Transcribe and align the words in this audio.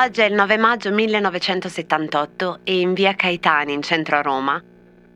Oggi 0.00 0.20
è 0.20 0.26
il 0.26 0.34
9 0.34 0.58
maggio 0.58 0.92
1978 0.92 2.60
e 2.62 2.78
in 2.78 2.94
via 2.94 3.14
Caetani, 3.14 3.72
in 3.72 3.82
centro 3.82 4.16
a 4.16 4.22
Roma, 4.22 4.62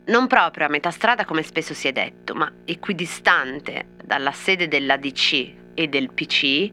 non 0.07 0.27
proprio 0.27 0.67
a 0.67 0.69
metà 0.69 0.91
strada 0.91 1.25
come 1.25 1.43
spesso 1.43 1.73
si 1.73 1.87
è 1.87 1.93
detto, 1.93 2.35
ma 2.35 2.51
equidistante 2.65 3.91
dalla 4.03 4.33
sede 4.33 4.67
dell'ADC 4.67 5.55
e 5.75 5.87
del 5.87 6.11
PC, 6.11 6.69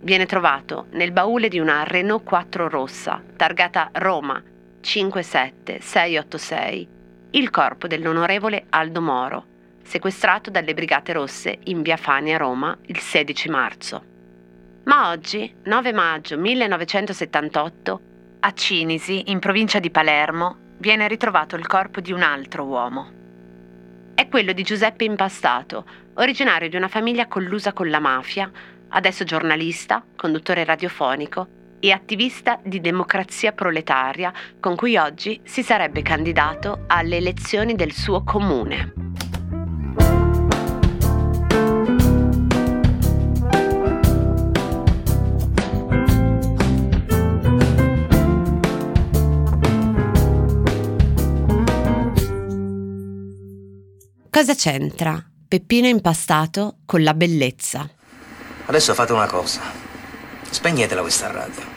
viene 0.00 0.24
trovato 0.24 0.86
nel 0.92 1.12
baule 1.12 1.48
di 1.48 1.58
una 1.58 1.84
Renault 1.84 2.24
4 2.24 2.70
rossa, 2.70 3.22
targata 3.36 3.90
Roma 3.92 4.42
57686, 4.80 6.88
il 7.32 7.50
corpo 7.50 7.86
dell'onorevole 7.86 8.64
Aldo 8.70 9.02
Moro, 9.02 9.44
sequestrato 9.82 10.50
dalle 10.50 10.72
Brigate 10.74 11.12
Rosse 11.12 11.58
in 11.64 11.82
via 11.82 11.98
Fani 11.98 12.32
a 12.34 12.38
Roma 12.38 12.74
il 12.86 12.98
16 12.98 13.48
marzo. 13.50 14.11
Ma 14.84 15.10
oggi, 15.10 15.54
9 15.64 15.92
maggio 15.92 16.36
1978, 16.36 18.00
a 18.40 18.52
Cinisi, 18.52 19.30
in 19.30 19.38
provincia 19.38 19.78
di 19.78 19.90
Palermo, 19.90 20.56
viene 20.78 21.06
ritrovato 21.06 21.54
il 21.54 21.68
corpo 21.68 22.00
di 22.00 22.10
un 22.10 22.22
altro 22.22 22.64
uomo. 22.64 23.20
È 24.12 24.26
quello 24.28 24.52
di 24.52 24.64
Giuseppe 24.64 25.04
Impastato, 25.04 25.86
originario 26.14 26.68
di 26.68 26.74
una 26.74 26.88
famiglia 26.88 27.28
collusa 27.28 27.72
con 27.72 27.88
la 27.90 28.00
mafia, 28.00 28.50
adesso 28.88 29.22
giornalista, 29.22 30.04
conduttore 30.16 30.64
radiofonico 30.64 31.46
e 31.78 31.92
attivista 31.92 32.58
di 32.64 32.80
democrazia 32.80 33.52
proletaria 33.52 34.32
con 34.58 34.74
cui 34.74 34.96
oggi 34.96 35.40
si 35.44 35.62
sarebbe 35.62 36.02
candidato 36.02 36.84
alle 36.88 37.18
elezioni 37.18 37.76
del 37.76 37.92
suo 37.92 38.24
comune. 38.24 39.01
Cosa 54.42 54.56
c'entra 54.56 55.24
Peppino 55.46 55.86
impastato 55.86 56.78
con 56.84 57.04
la 57.04 57.14
bellezza? 57.14 57.88
Adesso 58.66 58.92
fate 58.92 59.12
una 59.12 59.26
cosa. 59.26 59.60
Spegnetela 60.50 61.00
questa 61.00 61.30
radio. 61.30 61.71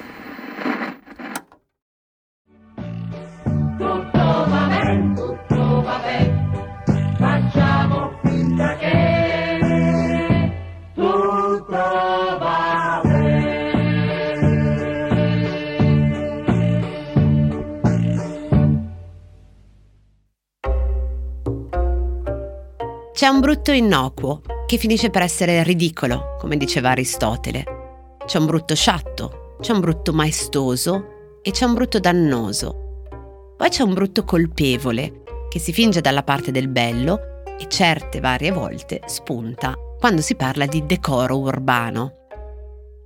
C'è 23.15 23.29
un 23.29 23.39
brutto 23.39 23.71
innocuo 23.71 24.41
che 24.65 24.75
finisce 24.75 25.09
per 25.09 25.21
essere 25.21 25.63
ridicolo, 25.63 26.35
come 26.37 26.57
diceva 26.57 26.89
Aristotele. 26.89 27.63
C'è 28.25 28.39
un 28.39 28.45
brutto 28.45 28.75
sciatto, 28.75 29.55
c'è 29.61 29.71
un 29.71 29.79
brutto 29.79 30.11
maestoso 30.11 31.37
e 31.41 31.51
c'è 31.51 31.63
un 31.63 31.75
brutto 31.75 32.01
dannoso. 32.01 33.53
Poi 33.55 33.69
c'è 33.69 33.83
un 33.83 33.93
brutto 33.93 34.25
colpevole 34.25 35.23
che 35.47 35.59
si 35.59 35.71
finge 35.71 36.01
dalla 36.01 36.23
parte 36.23 36.51
del 36.51 36.67
bello 36.67 37.43
e 37.57 37.69
certe 37.69 38.19
varie 38.19 38.51
volte 38.51 38.99
spunta 39.05 39.75
quando 39.97 40.19
si 40.19 40.35
parla 40.35 40.65
di 40.65 40.85
decoro 40.85 41.39
urbano. 41.39 42.27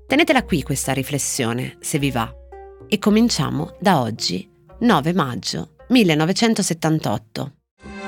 Tenetela 0.07 0.43
qui 0.43 0.63
questa 0.63 0.91
riflessione, 0.91 1.77
se 1.81 1.99
vi 1.99 2.09
va. 2.09 2.33
E 2.87 2.97
cominciamo 2.97 3.75
da 3.79 4.01
oggi, 4.01 4.49
9 4.79 5.13
maggio 5.13 5.75
1978. 5.89 7.58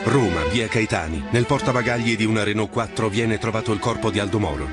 Roma, 0.04 0.44
via 0.46 0.68
Caetani, 0.68 1.26
nel 1.30 1.46
portabagagli 1.46 2.18
di 2.18 2.26
una 2.26 2.44
Renault 2.44 2.72
4 2.72 3.08
viene 3.08 3.38
trovato 3.38 3.72
il 3.72 3.80
corpo 3.80 4.10
di 4.10 4.20
Aldo 4.20 4.40
Moro. 4.40 4.68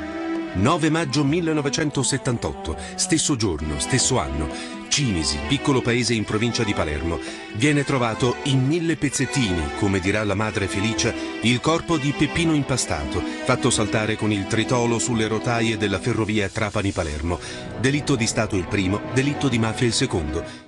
9 0.55 0.91
maggio 0.91 1.23
1978, 1.23 2.77
stesso 2.95 3.37
giorno, 3.37 3.79
stesso 3.79 4.19
anno, 4.19 4.49
Cinisi, 4.89 5.39
piccolo 5.47 5.83
paese 5.83 6.15
in 6.15 6.25
provincia 6.25 6.65
di 6.65 6.73
Palermo, 6.73 7.21
viene 7.55 7.85
trovato 7.85 8.37
in 8.45 8.67
mille 8.67 8.97
pezzettini, 8.97 9.75
come 9.79 10.01
dirà 10.01 10.25
la 10.25 10.35
madre 10.35 10.67
Felicia, 10.67 11.15
il 11.43 11.61
corpo 11.61 11.99
di 11.99 12.13
Peppino 12.17 12.55
Impastato, 12.55 13.23
fatto 13.45 13.71
saltare 13.71 14.17
con 14.17 14.33
il 14.33 14.47
tritolo 14.47 14.99
sulle 14.99 15.29
rotaie 15.29 15.77
della 15.77 16.01
ferrovia 16.01 16.49
Trapani-Palermo. 16.49 17.39
Delitto 17.79 18.17
di 18.17 18.27
Stato 18.27 18.57
il 18.57 18.67
primo, 18.67 19.03
delitto 19.13 19.49
di 19.49 19.59
mafia 19.59 19.87
il 19.87 19.93
secondo. 19.93 20.68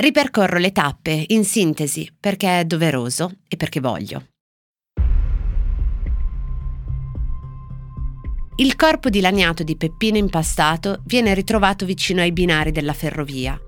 Ripercorro 0.00 0.58
le 0.58 0.70
tappe 0.70 1.24
in 1.26 1.44
sintesi 1.44 2.08
perché 2.20 2.60
è 2.60 2.64
doveroso 2.64 3.32
e 3.48 3.56
perché 3.56 3.80
voglio. 3.80 4.26
Il 8.58 8.76
corpo 8.76 9.08
dilaniato 9.08 9.64
di 9.64 9.76
Peppino 9.76 10.16
Impastato 10.16 11.02
viene 11.04 11.34
ritrovato 11.34 11.84
vicino 11.84 12.20
ai 12.20 12.30
binari 12.30 12.70
della 12.70 12.92
ferrovia. 12.92 13.60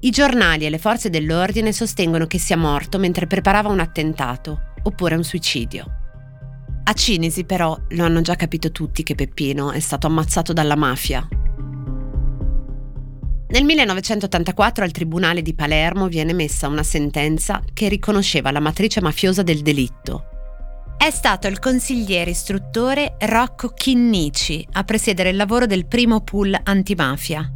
I 0.00 0.10
giornali 0.10 0.64
e 0.64 0.70
le 0.70 0.78
forze 0.78 1.10
dell'ordine 1.10 1.74
sostengono 1.74 2.26
che 2.26 2.38
sia 2.38 2.56
morto 2.56 2.98
mentre 2.98 3.26
preparava 3.26 3.68
un 3.68 3.80
attentato, 3.80 4.60
oppure 4.84 5.14
un 5.14 5.24
suicidio. 5.24 5.84
A 6.84 6.92
Cinisi 6.94 7.44
però 7.44 7.78
lo 7.90 8.04
hanno 8.06 8.22
già 8.22 8.34
capito 8.34 8.72
tutti 8.72 9.02
che 9.02 9.14
Peppino 9.14 9.72
è 9.72 9.80
stato 9.80 10.06
ammazzato 10.06 10.54
dalla 10.54 10.76
mafia 10.76 11.28
nel 13.50 13.64
1984 13.64 14.84
al 14.84 14.92
Tribunale 14.92 15.42
di 15.42 15.54
Palermo 15.54 16.06
viene 16.06 16.32
messa 16.32 16.68
una 16.68 16.84
sentenza 16.84 17.62
che 17.72 17.88
riconosceva 17.88 18.52
la 18.52 18.60
matrice 18.60 19.00
mafiosa 19.00 19.42
del 19.42 19.62
delitto. 19.62 20.24
È 20.96 21.10
stato 21.10 21.48
il 21.48 21.58
consigliere 21.58 22.30
istruttore 22.30 23.16
Rocco 23.18 23.70
Chinnici 23.70 24.66
a 24.72 24.84
presiedere 24.84 25.30
il 25.30 25.36
lavoro 25.36 25.66
del 25.66 25.86
primo 25.86 26.20
pool 26.20 26.56
antimafia. 26.62 27.50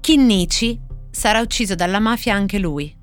Chinnici 0.00 0.78
sarà 1.10 1.40
ucciso 1.40 1.74
dalla 1.74 2.00
mafia 2.00 2.34
anche 2.34 2.58
lui. 2.58 2.94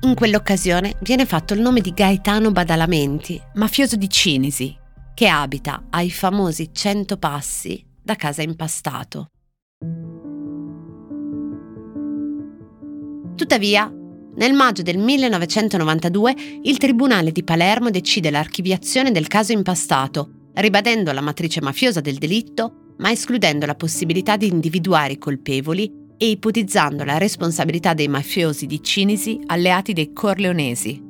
In 0.00 0.14
quell'occasione 0.14 0.96
viene 1.00 1.24
fatto 1.24 1.54
il 1.54 1.60
nome 1.60 1.80
di 1.80 1.92
Gaetano 1.94 2.50
Badalamenti, 2.50 3.40
mafioso 3.54 3.96
di 3.96 4.10
Cinisi, 4.10 4.76
che 5.14 5.28
abita 5.28 5.84
ai 5.88 6.10
famosi 6.10 6.68
100 6.70 7.16
passi 7.16 7.82
da 8.02 8.14
casa 8.16 8.42
impastato. 8.42 9.28
Tuttavia, 13.44 13.92
nel 14.36 14.54
maggio 14.54 14.80
del 14.80 14.96
1992 14.96 16.34
il 16.62 16.78
Tribunale 16.78 17.30
di 17.30 17.44
Palermo 17.44 17.90
decide 17.90 18.30
l'archiviazione 18.30 19.12
del 19.12 19.26
caso 19.26 19.52
impastato, 19.52 20.30
ribadendo 20.54 21.12
la 21.12 21.20
matrice 21.20 21.60
mafiosa 21.60 22.00
del 22.00 22.16
delitto, 22.16 22.94
ma 22.96 23.10
escludendo 23.10 23.66
la 23.66 23.74
possibilità 23.74 24.38
di 24.38 24.46
individuare 24.46 25.12
i 25.12 25.18
colpevoli 25.18 25.92
e 26.16 26.30
ipotizzando 26.30 27.04
la 27.04 27.18
responsabilità 27.18 27.92
dei 27.92 28.08
mafiosi 28.08 28.64
di 28.64 28.82
Cinisi 28.82 29.38
alleati 29.44 29.92
dei 29.92 30.14
corleonesi. 30.14 31.02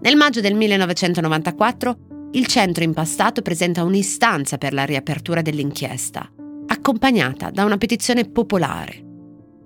Nel 0.00 0.16
maggio 0.16 0.40
del 0.40 0.56
1994 0.56 1.98
il 2.32 2.46
centro 2.46 2.82
impastato 2.82 3.40
presenta 3.40 3.84
un'istanza 3.84 4.58
per 4.58 4.72
la 4.72 4.84
riapertura 4.84 5.42
dell'inchiesta, 5.42 6.28
accompagnata 6.66 7.50
da 7.50 7.64
una 7.64 7.78
petizione 7.78 8.24
popolare 8.24 9.04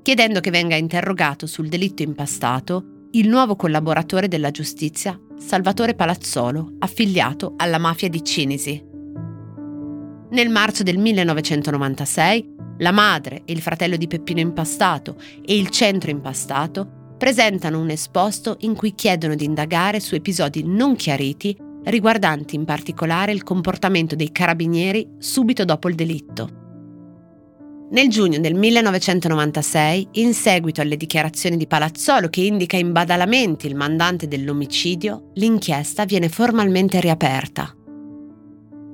chiedendo 0.05 0.41
che 0.41 0.51
venga 0.51 0.77
interrogato 0.77 1.47
sul 1.47 1.69
delitto 1.69 2.03
impastato 2.03 3.09
il 3.13 3.27
nuovo 3.27 3.57
collaboratore 3.57 4.29
della 4.29 4.51
giustizia, 4.51 5.19
Salvatore 5.39 5.95
Palazzolo, 5.95 6.75
affiliato 6.81 7.55
alla 7.57 7.79
mafia 7.79 8.11
di 8.11 8.23
Cinisi. 8.23 8.85
Nel 10.29 10.51
marzo 10.51 10.83
del 10.83 10.99
1996, 10.99 12.55
la 12.81 12.93
madre 12.93 13.45
e 13.47 13.55
il 13.55 13.63
fratello 13.63 13.97
di 13.97 14.07
Peppino 14.07 14.41
Impastato 14.41 15.17
e 15.43 15.57
il 15.57 15.71
centro 15.71 16.11
Impastato 16.11 17.15
presentano 17.17 17.81
un 17.81 17.89
esposto 17.89 18.59
in 18.61 18.75
cui 18.75 18.95
chiedono 18.95 19.35
di 19.35 19.47
indagare 19.47 20.01
su 20.01 20.15
episodi 20.15 20.65
non 20.67 20.97
chiariti 20.97 21.57
riguardanti 21.85 22.57
in 22.57 22.67
particolare 22.67 23.33
il 23.33 23.43
comportamento 23.43 24.15
dei 24.15 24.33
carabinieri 24.33 25.15
subito 25.17 25.65
dopo 25.65 25.89
il 25.89 25.95
delitto. 25.95 26.64
Nel 27.91 28.09
giugno 28.09 28.41
del 28.41 28.55
1996, 28.55 30.09
in 30.13 30.33
seguito 30.33 30.81
alle 30.81 30.97
dichiarazioni 30.97 31.57
di 31.57 31.67
Palazzolo 31.67 32.29
che 32.29 32.41
indica 32.41 32.77
in 32.77 32.93
badalamenti 32.93 33.67
il 33.67 33.77
mandante 33.77 34.27
dell'omicidio, 34.27 35.31
l'inchiesta 35.35 36.05
viene 36.05 36.29
formalmente 36.29 36.99
riaperta. 36.99 37.73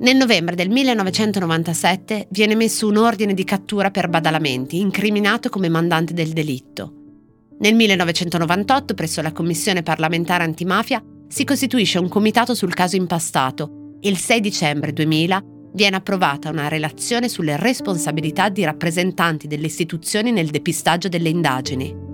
Nel 0.01 0.17
novembre 0.17 0.57
del 0.57 0.71
1997 0.71 2.27
viene 2.31 2.55
messo 2.57 2.89
un 2.89 2.97
ordine 2.97 3.33
di 3.33 3.45
cattura 3.45 3.91
per 3.91 4.09
badalamenti, 4.09 4.81
incriminato 4.81 5.51
come 5.51 5.69
mandante 5.69 6.13
del 6.13 6.31
delitto. 6.31 6.95
Nel 7.61 7.75
1998, 7.75 8.95
presso 8.95 9.23
la 9.23 9.33
Commissione 9.33 9.83
parlamentare 9.83 10.45
antimafia, 10.45 11.03
si 11.29 11.45
costituisce 11.45 11.99
un 11.99 12.09
comitato 12.09 12.55
sul 12.55 12.75
caso 12.75 12.97
impastato 12.97 13.99
e 14.01 14.09
il 14.09 14.17
6 14.17 14.41
dicembre 14.41 14.93
2000 14.93 15.45
viene 15.73 15.97
approvata 15.97 16.51
una 16.51 16.69
relazione 16.69 17.29
sulle 17.29 17.57
responsabilità 17.57 18.49
di 18.49 18.65
rappresentanti 18.65 19.47
delle 19.47 19.67
istituzioni 19.67 20.33
nel 20.33 20.51
depistaggio 20.51 21.09
delle 21.09 21.29
indagini. 21.29 22.09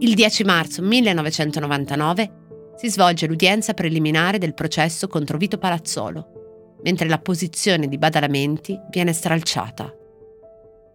Il 0.00 0.14
10 0.14 0.44
marzo 0.44 0.82
1999 0.82 2.32
si 2.76 2.88
svolge 2.88 3.26
l'udienza 3.26 3.74
preliminare 3.74 4.38
del 4.38 4.54
processo 4.54 5.08
contro 5.08 5.36
Vito 5.36 5.58
Palazzolo, 5.58 6.78
mentre 6.84 7.08
la 7.08 7.18
posizione 7.18 7.88
di 7.88 7.98
Badalamenti 7.98 8.78
viene 8.90 9.12
stralciata. 9.12 9.92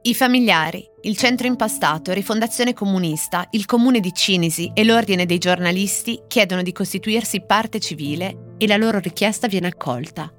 I 0.05 0.13
familiari, 0.13 0.85
il 1.01 1.15
centro 1.15 1.47
impastato, 1.47 2.11
Rifondazione 2.11 2.73
Comunista, 2.73 3.47
il 3.51 3.65
comune 3.65 3.99
di 3.99 4.13
Cinisi 4.13 4.71
e 4.73 4.83
l'ordine 4.83 5.25
dei 5.25 5.37
giornalisti 5.37 6.23
chiedono 6.27 6.61
di 6.61 6.73
costituirsi 6.73 7.45
parte 7.45 7.79
civile 7.79 8.55
e 8.57 8.67
la 8.67 8.77
loro 8.77 8.99
richiesta 8.99 9.47
viene 9.47 9.67
accolta. 9.67 10.29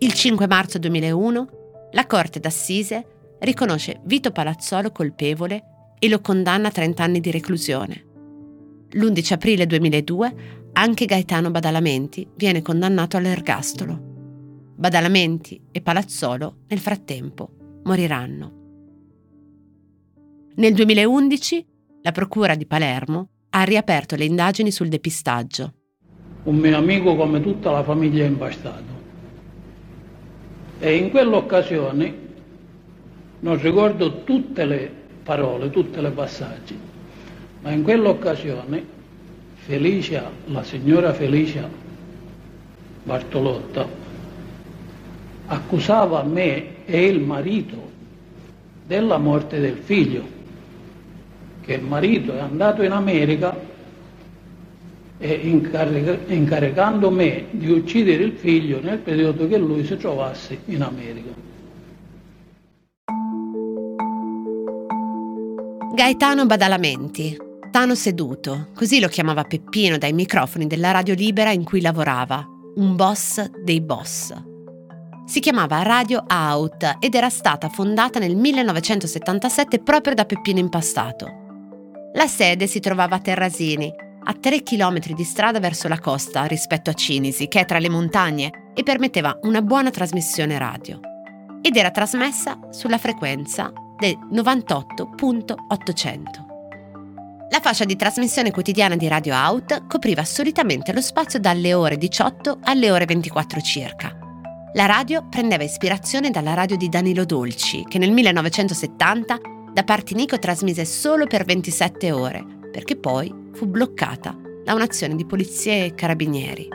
Il 0.00 0.12
5 0.12 0.46
marzo 0.46 0.78
2001 0.78 1.48
la 1.90 2.06
Corte 2.06 2.38
d'Assise 2.38 3.34
riconosce 3.40 4.00
Vito 4.04 4.30
Palazzolo 4.30 4.92
colpevole 4.92 5.94
e 5.98 6.08
lo 6.08 6.20
condanna 6.20 6.68
a 6.68 6.70
30 6.70 7.02
anni 7.02 7.18
di 7.18 7.32
reclusione. 7.32 8.04
L'11 8.90 9.32
aprile 9.32 9.66
2002 9.66 10.34
anche 10.74 11.04
Gaetano 11.04 11.50
Badalamenti 11.50 12.28
viene 12.36 12.62
condannato 12.62 13.16
all'ergastolo. 13.16 14.72
Badalamenti 14.76 15.60
e 15.72 15.80
Palazzolo 15.80 16.58
nel 16.68 16.78
frattempo 16.78 17.80
moriranno. 17.82 18.52
Nel 20.54 20.74
2011 20.74 21.66
la 22.02 22.12
Procura 22.12 22.54
di 22.54 22.66
Palermo 22.66 23.30
ha 23.50 23.64
riaperto 23.64 24.14
le 24.14 24.26
indagini 24.26 24.70
sul 24.70 24.86
depistaggio. 24.86 25.72
Un 26.44 26.56
mio 26.56 26.76
amico 26.76 27.16
come 27.16 27.40
tutta 27.40 27.72
la 27.72 27.82
famiglia 27.82 28.22
è 28.22 28.28
impastato. 28.28 28.97
E 30.80 30.94
in 30.96 31.10
quell'occasione 31.10 32.14
non 33.40 33.60
ricordo 33.60 34.22
tutte 34.24 34.64
le 34.64 34.90
parole, 35.22 35.70
tutte 35.70 36.00
le 36.00 36.10
passaggi, 36.10 36.78
ma 37.62 37.70
in 37.72 37.82
quell'occasione 37.82 38.96
Felicia, 39.56 40.30
la 40.46 40.62
signora 40.62 41.12
Felicia 41.12 41.68
Bartolotta, 43.02 43.86
accusava 45.46 46.22
me 46.22 46.84
e 46.86 47.06
il 47.06 47.20
marito 47.20 47.90
della 48.86 49.18
morte 49.18 49.60
del 49.60 49.76
figlio, 49.76 50.24
che 51.60 51.74
il 51.74 51.82
marito 51.82 52.34
è 52.34 52.38
andato 52.38 52.82
in 52.82 52.92
America 52.92 53.54
e 55.18 55.32
incarica, 55.32 56.18
incaricando 56.26 57.10
me 57.10 57.46
di 57.50 57.70
uccidere 57.70 58.22
il 58.22 58.32
figlio 58.32 58.80
nel 58.80 58.98
periodo 58.98 59.46
che 59.48 59.58
lui 59.58 59.84
si 59.84 59.96
trovasse 59.96 60.58
in 60.66 60.82
America. 60.82 61.46
Gaetano 65.94 66.46
Badalamenti, 66.46 67.36
Tano 67.70 67.94
seduto, 67.94 68.68
così 68.74 68.98
lo 68.98 69.08
chiamava 69.08 69.42
Peppino 69.44 69.98
dai 69.98 70.12
microfoni 70.12 70.66
della 70.66 70.90
radio 70.90 71.14
libera 71.14 71.50
in 71.50 71.64
cui 71.64 71.80
lavorava, 71.80 72.46
un 72.76 72.96
boss 72.96 73.44
dei 73.62 73.80
boss. 73.80 74.32
Si 75.26 75.40
chiamava 75.40 75.82
Radio 75.82 76.24
Out 76.26 76.96
ed 77.00 77.14
era 77.14 77.28
stata 77.28 77.68
fondata 77.68 78.18
nel 78.18 78.36
1977 78.36 79.80
proprio 79.80 80.14
da 80.14 80.24
Peppino 80.24 80.58
Impastato. 80.58 81.26
La 82.14 82.26
sede 82.26 82.66
si 82.66 82.80
trovava 82.80 83.16
a 83.16 83.20
Terrasini, 83.20 83.92
a 84.30 84.34
3 84.34 84.62
km 84.62 85.14
di 85.14 85.24
strada 85.24 85.58
verso 85.58 85.88
la 85.88 85.98
costa 85.98 86.44
rispetto 86.44 86.90
a 86.90 86.92
Cinisi, 86.92 87.48
che 87.48 87.60
è 87.60 87.64
tra 87.64 87.78
le 87.78 87.88
montagne, 87.88 88.72
e 88.74 88.82
permetteva 88.82 89.38
una 89.42 89.62
buona 89.62 89.88
trasmissione 89.90 90.58
radio. 90.58 91.00
Ed 91.62 91.76
era 91.76 91.90
trasmessa 91.90 92.58
sulla 92.70 92.98
frequenza 92.98 93.72
del 93.98 94.18
98.800. 94.30 96.46
La 97.50 97.60
fascia 97.60 97.86
di 97.86 97.96
trasmissione 97.96 98.50
quotidiana 98.50 98.96
di 98.96 99.08
Radio 99.08 99.34
Out 99.34 99.86
copriva 99.86 100.22
solitamente 100.24 100.92
lo 100.92 101.00
spazio 101.00 101.40
dalle 101.40 101.72
ore 101.72 101.96
18 101.96 102.58
alle 102.64 102.90
ore 102.90 103.06
24 103.06 103.62
circa. 103.62 104.14
La 104.74 104.84
radio 104.84 105.26
prendeva 105.30 105.64
ispirazione 105.64 106.30
dalla 106.30 106.52
radio 106.52 106.76
di 106.76 106.90
Danilo 106.90 107.24
Dolci, 107.24 107.86
che 107.88 107.96
nel 107.96 108.12
1970 108.12 109.38
da 109.72 109.84
Partinico 109.84 110.38
trasmise 110.38 110.84
solo 110.84 111.26
per 111.26 111.44
27 111.44 112.12
ore, 112.12 112.57
perché 112.70 112.96
poi 112.96 113.32
fu 113.52 113.66
bloccata 113.66 114.36
da 114.64 114.74
un'azione 114.74 115.16
di 115.16 115.24
polizia 115.24 115.84
e 115.84 115.94
carabinieri. 115.94 116.68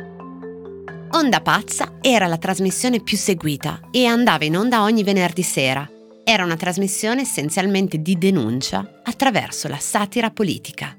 Onda 1.12 1.42
Pazza 1.42 2.00
era 2.02 2.26
la 2.26 2.38
trasmissione 2.38 3.00
più 3.02 3.18
seguita 3.18 3.80
e 3.92 4.06
andava 4.06 4.46
in 4.46 4.58
onda 4.58 4.82
ogni 4.82 5.04
venerdì 5.04 5.44
sera. 5.44 5.88
Era 6.24 6.44
una 6.44 6.56
trasmissione 6.56 7.22
essenzialmente 7.22 8.02
di 8.02 8.18
denuncia 8.18 9.02
attraverso 9.04 9.68
la 9.68 9.78
satira 9.78 10.32
politica. 10.32 10.98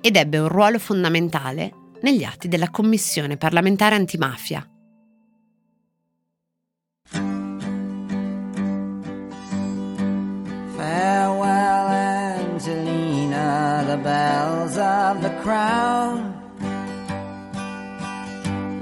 Ed 0.00 0.16
ebbe 0.16 0.38
un 0.38 0.48
ruolo 0.48 0.78
fondamentale 0.78 1.72
negli 2.02 2.22
atti 2.22 2.46
della 2.46 2.70
Commissione 2.70 3.36
parlamentare 3.36 3.96
antimafia, 3.96 4.64
of 15.12 15.20
the 15.20 15.34
crown 15.42 16.32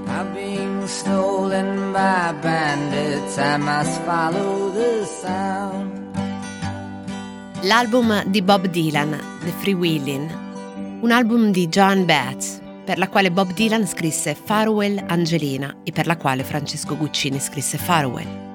are 0.06 0.28
being 0.32 0.86
stolen 0.86 1.92
by 1.92 2.32
bandits. 2.40 3.36
I 3.36 3.56
must 3.56 4.00
follow 4.02 4.70
the 4.72 5.04
sound. 5.04 5.98
L'album 7.62 8.22
di 8.26 8.42
Bob 8.42 8.66
Dylan, 8.68 9.18
The 9.44 9.52
Free 9.58 9.74
Willin', 9.74 10.30
un 11.00 11.10
album 11.10 11.50
di 11.50 11.68
Joan 11.68 12.04
Baez, 12.04 12.60
per 12.84 12.98
la 12.98 13.08
quale 13.08 13.32
Bob 13.32 13.52
Dylan 13.52 13.86
scrisse 13.86 14.34
Farewell 14.34 15.02
Angelina 15.08 15.78
e 15.82 15.90
per 15.90 16.06
la 16.06 16.16
quale 16.16 16.44
Francesco 16.44 16.96
Guccini 16.96 17.40
scrisse 17.40 17.76
Farewell. 17.76 18.48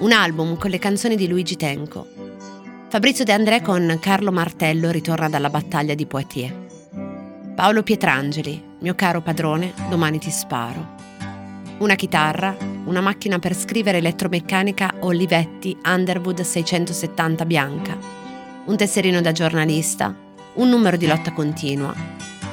Un 0.00 0.12
album 0.12 0.56
con 0.56 0.70
le 0.70 0.78
canzoni 0.78 1.16
di 1.16 1.26
Luigi 1.28 1.56
Tenco, 1.56 2.06
Fabrizio 2.88 3.24
De 3.24 3.32
André 3.32 3.62
con 3.62 3.98
Carlo 4.00 4.32
Martello 4.32 4.90
ritorna 4.90 5.28
dalla 5.28 5.50
battaglia 5.50 5.94
di 5.94 6.06
Poitiers. 6.06 6.69
Paolo 7.60 7.82
Pietrangeli, 7.82 8.76
mio 8.78 8.94
caro 8.94 9.20
padrone, 9.20 9.74
domani 9.90 10.18
ti 10.18 10.30
sparo. 10.30 10.94
Una 11.80 11.94
chitarra, 11.94 12.56
una 12.86 13.02
macchina 13.02 13.38
per 13.38 13.54
scrivere 13.54 13.98
elettromeccanica 13.98 14.94
Olivetti 15.00 15.76
Underwood 15.84 16.40
670 16.40 17.44
bianca, 17.44 17.98
un 18.64 18.76
tesserino 18.78 19.20
da 19.20 19.32
giornalista, 19.32 20.16
un 20.54 20.70
numero 20.70 20.96
di 20.96 21.06
lotta 21.06 21.34
continua, 21.34 21.94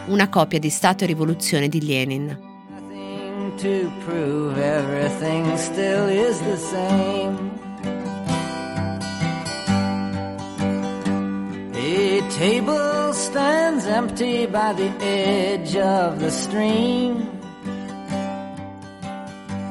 una 0.07 0.27
copia 0.27 0.59
di 0.59 0.69
Stato 0.69 1.05
e 1.05 1.07
Rivoluzione 1.07 1.69
di 1.69 1.85
Lenin. 1.85 2.37
To 3.59 3.89
prove, 4.03 4.61
everything 4.61 5.55
still 5.55 6.09
is 6.09 6.37
the 6.41 6.57
same. 6.57 7.66
Table 12.37 13.11
stands 13.13 13.85
empty 13.85 14.45
by 14.45 14.71
the 14.75 14.91
edge 14.99 15.75
of 15.75 16.17
the 16.17 16.29
stream. 16.29 17.35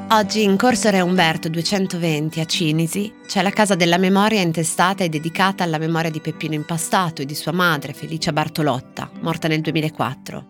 Oggi 0.09 0.43
in 0.43 0.57
Corso 0.57 0.91
Re 0.91 1.01
Umberto 1.01 1.49
220 1.49 2.41
a 2.41 2.45
Cinisi 2.45 3.15
c'è 3.25 3.43
la 3.43 3.51
Casa 3.51 3.77
della 3.77 3.99
Memoria 3.99 4.41
intestata 4.41 5.05
e 5.05 5.09
dedicata 5.09 5.63
alla 5.63 5.79
memoria 5.79 6.11
di 6.11 6.21
Peppino 6.21 6.55
Impastato 6.55 7.23
e 7.23 7.25
di 7.25 7.37
sua 7.37 7.53
madre 7.53 7.93
Felicia 7.93 8.33
Bartolotta, 8.33 9.11
morta 9.21 9.47
nel 9.47 9.61
2004. 9.61 10.47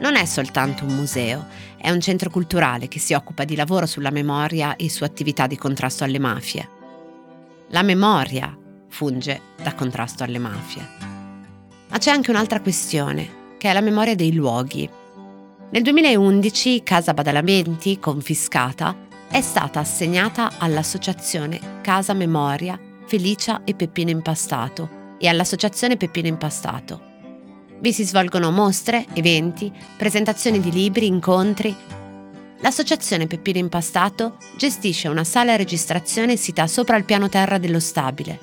Non 0.00 0.16
è 0.16 0.24
soltanto 0.24 0.86
un 0.86 0.94
museo, 0.94 1.46
è 1.76 1.90
un 1.90 2.00
centro 2.00 2.30
culturale 2.30 2.88
che 2.88 2.98
si 2.98 3.12
occupa 3.12 3.44
di 3.44 3.56
lavoro 3.56 3.84
sulla 3.84 4.10
memoria 4.10 4.76
e 4.76 4.88
su 4.88 5.04
attività 5.04 5.46
di 5.46 5.58
contrasto 5.58 6.02
alle 6.02 6.18
mafie. 6.18 6.68
La 7.68 7.82
memoria 7.82 8.56
funge 8.88 9.40
da 9.62 9.74
contrasto 9.74 10.24
alle 10.24 10.38
mafie. 10.38 11.15
Ma 11.96 12.02
c'è 12.02 12.10
anche 12.10 12.30
un'altra 12.30 12.60
questione, 12.60 13.54
che 13.56 13.70
è 13.70 13.72
la 13.72 13.80
memoria 13.80 14.14
dei 14.14 14.34
luoghi. 14.34 14.86
Nel 15.70 15.82
2011 15.82 16.82
Casa 16.82 17.14
Badalamenti, 17.14 17.98
confiscata, 17.98 18.94
è 19.30 19.40
stata 19.40 19.80
assegnata 19.80 20.58
all'associazione 20.58 21.80
Casa 21.80 22.12
Memoria 22.12 22.78
Felicia 23.06 23.62
e 23.64 23.72
Peppino 23.72 24.10
Impastato 24.10 25.16
e 25.16 25.26
all'associazione 25.26 25.96
Peppino 25.96 26.28
Impastato. 26.28 27.00
Vi 27.80 27.92
si 27.94 28.04
svolgono 28.04 28.50
mostre, 28.50 29.06
eventi, 29.14 29.72
presentazioni 29.96 30.60
di 30.60 30.70
libri, 30.70 31.06
incontri. 31.06 31.74
L'associazione 32.58 33.26
Peppino 33.26 33.56
Impastato 33.56 34.36
gestisce 34.58 35.08
una 35.08 35.24
sala 35.24 35.56
registrazione 35.56 36.36
sita 36.36 36.66
sopra 36.66 36.98
il 36.98 37.04
piano 37.04 37.30
terra 37.30 37.56
dello 37.56 37.80
stabile. 37.80 38.38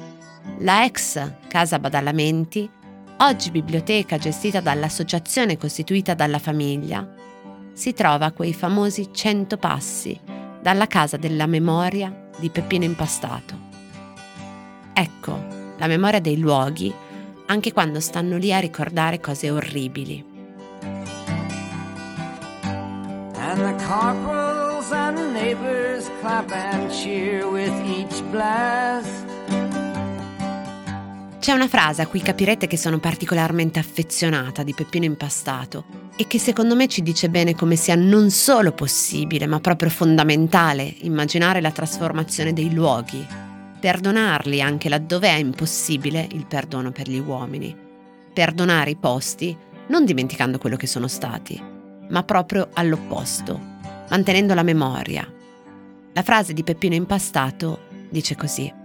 La 0.62 0.86
ex 0.86 1.34
Casa 1.48 1.78
Badalamenti 1.78 2.82
oggi 3.18 3.52
biblioteca 3.52 4.18
gestita 4.18 4.60
dall'associazione 4.60 5.58
costituita 5.58 6.14
dalla 6.14 6.40
famiglia, 6.40 7.08
si 7.74 7.94
trova 7.94 8.26
a 8.26 8.32
quei 8.32 8.54
famosi 8.54 9.10
100 9.12 9.58
passi 9.58 10.20
dalla 10.62 10.88
casa 10.88 11.18
della 11.18 11.46
memoria 11.46 12.30
di 12.38 12.50
Peppino 12.50 12.84
Impastato. 12.84 13.60
Ecco, 14.94 15.46
la 15.78 15.88
memoria 15.88 16.20
dei 16.20 16.38
luoghi 16.38 16.94
anche 17.48 17.74
quando 17.74 18.00
stanno 18.00 18.38
lì 18.38 18.54
a 18.54 18.60
ricordare 18.60 19.20
cose 19.20 19.50
orribili. 19.50 20.32
And 23.36 23.60
the 23.60 23.86
corporals 23.86 24.92
and 24.92 25.34
neighbors 25.34 26.10
clap 26.22 26.52
and 26.52 26.90
cheer 26.90 27.46
with 27.46 27.74
each 27.86 28.24
blast. 28.32 29.23
C'è 31.44 31.52
una 31.52 31.68
frase 31.68 32.02
a 32.02 32.08
cui 32.08 32.22
capirete 32.22 32.68
che 32.68 32.78
sono 32.78 33.00
particolarmente 33.00 33.78
affezionata 33.78 34.64
di 34.64 34.74
Peppino 34.74 35.04
Impastato 35.04 35.84
e 36.16 36.26
che 36.26 36.40
secondo 36.40 36.74
me 36.74 36.88
ci 36.88 37.02
dice 37.02 37.28
bene 37.28 37.54
come 37.54 37.76
sia 37.76 37.96
non 37.96 38.30
solo 38.30 38.72
possibile, 38.72 39.46
ma 39.46 39.60
proprio 39.60 39.90
fondamentale 39.90 40.84
immaginare 41.00 41.60
la 41.60 41.72
trasformazione 41.72 42.54
dei 42.54 42.74
luoghi, 42.74 43.28
perdonarli 43.78 44.62
anche 44.62 44.88
laddove 44.88 45.28
è 45.28 45.34
impossibile 45.34 46.30
il 46.32 46.46
perdono 46.46 46.94
per 46.94 47.10
gli 47.10 47.20
uomini, 47.20 47.76
perdonare 48.32 48.92
i 48.92 48.96
posti 48.96 49.54
non 49.88 50.06
dimenticando 50.06 50.58
quello 50.58 50.78
che 50.78 50.88
sono 50.88 51.10
stati, 51.10 51.62
ma 52.08 52.24
proprio 52.24 52.70
all'opposto, 52.72 53.60
mantenendo 54.10 54.54
la 54.54 54.64
memoria. 54.64 55.30
La 56.14 56.24
frase 56.24 56.54
di 56.54 56.64
Peppino 56.64 56.96
Impastato 56.96 57.80
dice 58.10 58.38
così. 58.38 58.83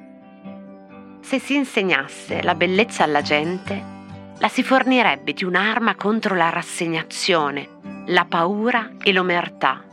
Se 1.20 1.38
si 1.38 1.54
insegnasse 1.54 2.42
la 2.42 2.54
bellezza 2.54 3.04
alla 3.04 3.22
gente, 3.22 3.96
la 4.38 4.48
si 4.48 4.62
fornirebbe 4.62 5.32
di 5.32 5.44
un'arma 5.44 5.94
contro 5.94 6.34
la 6.34 6.48
rassegnazione, 6.48 7.68
la 8.06 8.24
paura 8.24 8.92
e 9.02 9.12
l'omertà. 9.12 9.84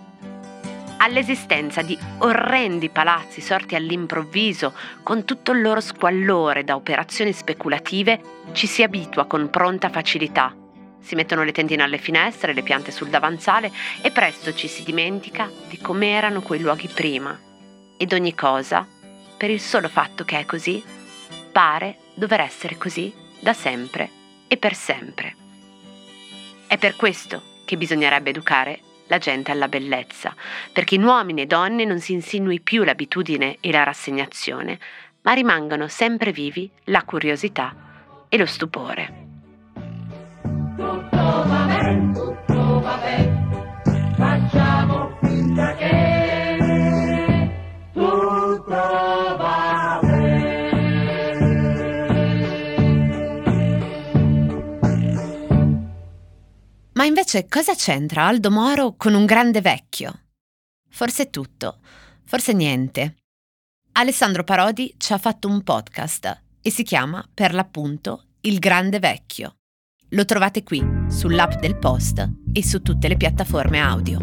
All'esistenza 0.97 1.81
di 1.81 1.97
orrendi 2.19 2.89
palazzi 2.89 3.41
sorti 3.41 3.75
all'improvviso, 3.75 4.73
con 5.03 5.25
tutto 5.25 5.51
il 5.51 5.61
loro 5.61 5.81
squallore 5.81 6.63
da 6.63 6.75
operazioni 6.75 7.33
speculative, 7.33 8.21
ci 8.53 8.65
si 8.65 8.81
abitua 8.81 9.25
con 9.25 9.49
pronta 9.49 9.89
facilità. 9.89 10.55
Si 11.01 11.15
mettono 11.15 11.43
le 11.43 11.51
tendine 11.51 11.83
alle 11.83 11.97
finestre, 11.97 12.53
le 12.53 12.63
piante 12.63 12.91
sul 12.91 13.09
davanzale 13.09 13.71
e 14.01 14.09
presto 14.11 14.53
ci 14.53 14.67
si 14.67 14.83
dimentica 14.83 15.49
di 15.67 15.77
com'erano 15.79 16.41
quei 16.41 16.61
luoghi 16.61 16.87
prima. 16.87 17.37
Ed 17.97 18.13
ogni 18.13 18.33
cosa, 18.33 18.87
per 19.37 19.49
il 19.49 19.59
solo 19.59 19.89
fatto 19.89 20.23
che 20.23 20.39
è 20.39 20.45
così, 20.45 20.81
pare 21.55 21.99
dover 22.15 22.41
essere 22.41 22.77
così 22.77 23.13
da 23.39 23.53
sempre 23.53 24.09
e 24.45 24.57
per 24.57 24.73
sempre. 24.73 25.35
È 26.67 26.77
per 26.77 26.97
questo 26.97 27.61
che 27.63 27.77
bisognerebbe 27.77 28.31
educare 28.31 28.81
la 29.07 29.19
gente 29.19 29.53
alla 29.53 29.69
bellezza, 29.69 30.35
perché 30.73 30.95
in 30.95 31.05
uomini 31.05 31.43
e 31.43 31.45
donne 31.45 31.85
non 31.85 32.01
si 32.01 32.11
insinui 32.11 32.59
più 32.59 32.83
l'abitudine 32.83 33.55
e 33.61 33.71
la 33.71 33.83
rassegnazione, 33.83 34.77
ma 35.21 35.31
rimangano 35.31 35.87
sempre 35.87 36.33
vivi 36.33 36.69
la 36.85 37.03
curiosità 37.03 37.73
e 38.27 38.37
lo 38.37 38.45
stupore. 38.45 39.13
Tutto 40.75 41.07
va 41.17 41.65
bene, 41.67 42.11
tutto 42.11 42.79
va 42.81 42.97
bene, 42.97 43.24
Invece 57.05 57.47
cosa 57.47 57.75
c'entra 57.75 58.25
Aldo 58.25 58.49
Moro 58.49 58.95
con 58.97 59.13
un 59.13 59.25
grande 59.25 59.61
vecchio? 59.61 60.21
Forse 60.89 61.29
tutto, 61.29 61.77
forse 62.25 62.51
niente. 62.51 63.17
Alessandro 63.91 64.43
Parodi 64.43 64.95
ci 64.97 65.13
ha 65.13 65.19
fatto 65.19 65.47
un 65.47 65.61
podcast 65.61 66.41
e 66.61 66.71
si 66.71 66.81
chiama 66.81 67.23
per 67.31 67.53
l'appunto 67.53 68.23
Il 68.41 68.57
Grande 68.57 68.97
Vecchio. 68.97 69.57
Lo 70.09 70.25
trovate 70.25 70.63
qui, 70.63 70.83
sull'app 71.07 71.59
del 71.59 71.77
Post 71.77 72.27
e 72.51 72.63
su 72.63 72.81
tutte 72.81 73.07
le 73.07 73.17
piattaforme 73.17 73.79
audio. 73.79 74.19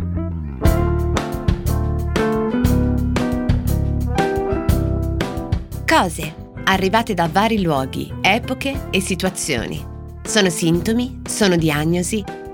Cose 5.86 6.34
arrivate 6.64 7.14
da 7.14 7.28
vari 7.28 7.62
luoghi, 7.62 8.12
epoche 8.20 8.88
e 8.90 9.00
situazioni. 9.00 9.90
Sono 10.24 10.50
sintomi, 10.50 11.22
sono 11.28 11.56
diagnosi 11.56 12.40